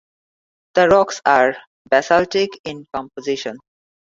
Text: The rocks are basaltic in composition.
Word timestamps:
The 0.73 0.89
rocks 0.89 1.21
are 1.27 1.55
basaltic 1.87 2.49
in 2.65 2.87
composition. 2.91 3.59